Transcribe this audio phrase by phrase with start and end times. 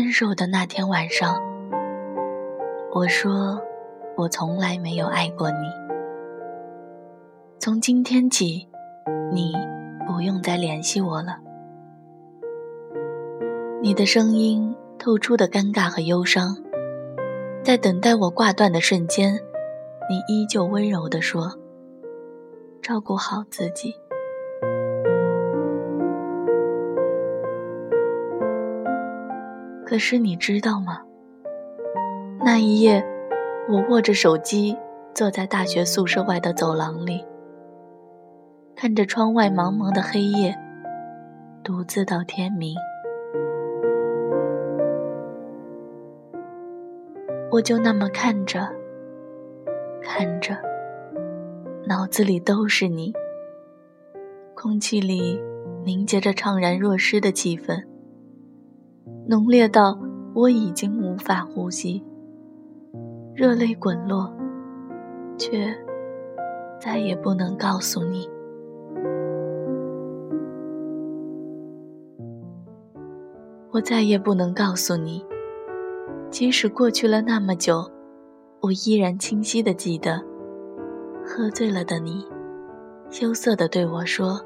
[0.00, 1.38] 分手的那天晚上，
[2.90, 3.60] 我说
[4.16, 5.56] 我从来没有爱过你。
[7.58, 8.66] 从今天起，
[9.30, 9.52] 你
[10.06, 11.36] 不用再联系我了。
[13.82, 16.56] 你的声音透出的尴尬和忧伤，
[17.62, 19.34] 在等待我挂断的瞬间，
[20.08, 21.58] 你依旧温柔地说
[22.80, 23.94] ：“照顾好自己。”
[29.90, 31.02] 可是你知道吗？
[32.44, 33.04] 那一夜，
[33.68, 34.78] 我握着手机，
[35.12, 37.26] 坐在大学宿舍外的走廊里，
[38.76, 40.56] 看着窗外茫茫的黑夜，
[41.64, 42.76] 独自到天明。
[47.50, 48.60] 我就那么看着，
[50.00, 50.56] 看着，
[51.88, 53.12] 脑子里都是你，
[54.54, 55.42] 空气里
[55.84, 57.89] 凝结着怅然若失的气氛。
[59.30, 59.96] 浓烈到
[60.34, 62.02] 我已经无法呼吸，
[63.32, 64.28] 热泪滚落，
[65.38, 65.72] 却
[66.80, 68.28] 再也不能告诉你。
[73.70, 75.24] 我再也不能告诉你，
[76.28, 77.88] 即使过去了那么久，
[78.60, 80.20] 我依然清晰的记得，
[81.24, 82.26] 喝醉了的你，
[83.10, 84.40] 羞涩的对我说：“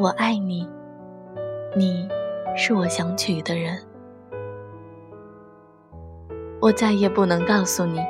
[0.00, 0.66] 我爱你。”
[1.76, 2.08] 你。
[2.56, 3.76] 是我想娶的人，
[6.60, 8.00] 我再也不能告诉你，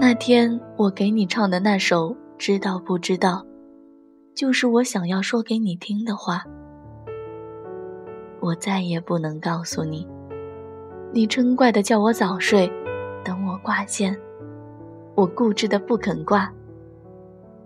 [0.00, 3.30] 那天我给你唱的那首《知道不知道》，
[4.34, 6.42] 就是我想要说给你听的话。
[8.40, 10.06] 我再也不能告诉你，
[11.12, 12.70] 你嗔怪的叫我早睡，
[13.24, 14.14] 等我挂线，
[15.14, 16.52] 我固执的不肯挂。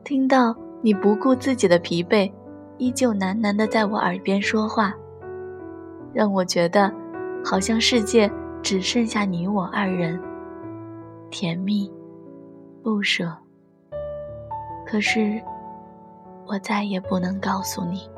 [0.05, 2.31] 听到你不顾自己的疲惫，
[2.77, 4.95] 依旧喃喃的在我耳边说话。
[6.19, 6.93] 让我觉得，
[7.45, 8.29] 好像世界
[8.61, 10.21] 只剩下你我二人，
[11.31, 11.89] 甜蜜，
[12.83, 13.33] 不舍。
[14.85, 15.41] 可是，
[16.45, 18.11] 我再也不能告诉你，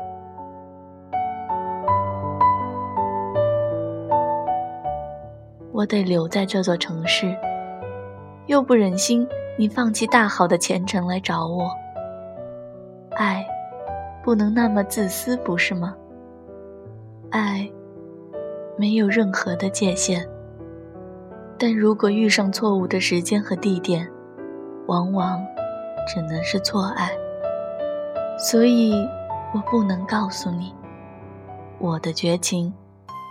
[5.71, 7.37] 我得留在这座城市，
[8.47, 11.71] 又不忍心你放弃大好的前程来找我。
[13.11, 13.47] 爱，
[14.25, 15.95] 不能那么自私，不是吗？
[17.29, 17.71] 爱。
[18.81, 20.27] 没有任何的界限，
[21.59, 24.11] 但如果遇上错误的时间和地点，
[24.87, 25.47] 往往
[26.09, 27.11] 只能是错爱。
[28.39, 28.95] 所以，
[29.53, 30.75] 我不能告诉你，
[31.79, 32.73] 我的绝情，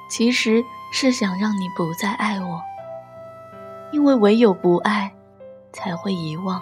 [0.08, 2.62] 其实是想让你不再爱我。
[3.92, 5.12] 因为唯有不爱，
[5.74, 6.62] 才会遗忘；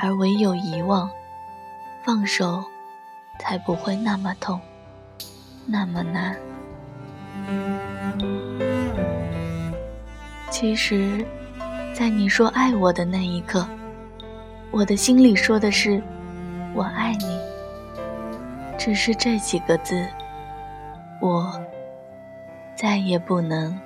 [0.00, 1.10] 而唯有遗忘，
[2.02, 2.64] 放手，
[3.38, 4.58] 才不会那么痛，
[5.66, 6.34] 那么难。
[10.54, 11.26] 其实，
[11.92, 13.66] 在你说爱我的那一刻，
[14.70, 16.00] 我的心里说的是
[16.72, 17.40] “我爱你”，
[18.78, 20.06] 只是这几个字，
[21.20, 21.60] 我
[22.76, 23.76] 再也不能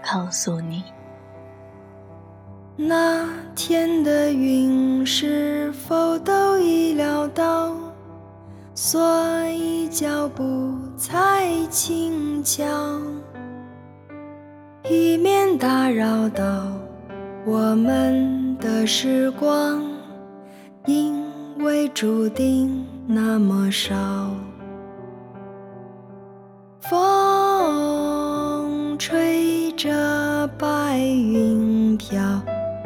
[0.00, 0.84] 告诉你。
[2.76, 7.74] 那天的云是否都已料到？
[8.72, 12.64] 所以脚步才轻巧，
[14.88, 16.44] 以免打扰到
[17.44, 19.82] 我们的时光，
[20.84, 21.24] 因
[21.58, 23.94] 为注定那么少。
[26.88, 32.22] 风吹着白云飘，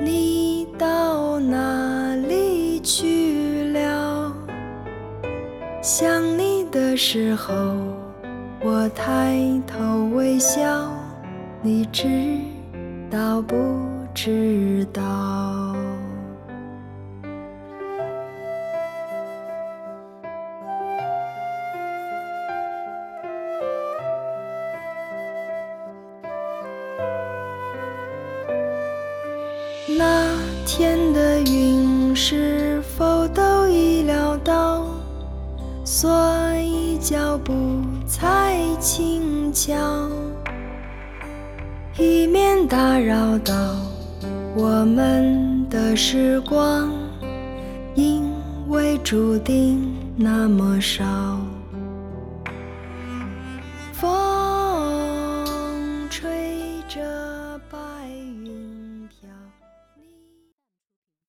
[0.03, 4.33] 你到哪里去了？
[5.83, 7.53] 想你的时候，
[8.63, 10.91] 我抬头微笑，
[11.63, 12.09] 你知
[13.11, 13.55] 道不
[14.15, 15.03] 知道？
[29.99, 30.35] 那
[30.65, 34.87] 天的云是否都已料到？
[35.85, 36.11] 所
[36.57, 37.53] 以脚步
[38.07, 39.75] 才轻巧，
[42.01, 43.77] 以免打扰到
[44.57, 46.91] 我们的时光，
[47.95, 48.25] 因
[48.69, 51.05] 为注定那么少。